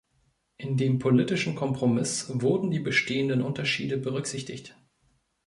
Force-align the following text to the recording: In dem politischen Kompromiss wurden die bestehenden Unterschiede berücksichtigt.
In 0.57 0.77
dem 0.77 0.97
politischen 0.97 1.53
Kompromiss 1.55 2.25
wurden 2.33 2.71
die 2.71 2.79
bestehenden 2.79 3.43
Unterschiede 3.43 3.99
berücksichtigt. 3.99 4.75